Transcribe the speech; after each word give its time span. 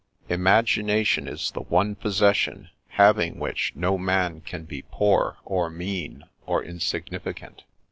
Imagination 0.29 1.27
is 1.27 1.51
the 1.51 1.61
one 1.61 1.93
possession 1.93 2.71
having 2.87 3.37
which 3.37 3.71
no 3.75 3.99
man 3.99 4.41
can 4.41 4.63
be 4.65 4.83
poor, 4.91 5.37
or 5.45 5.69
mean, 5.69 6.23
or 6.47 6.63
insignificant. 6.63 7.65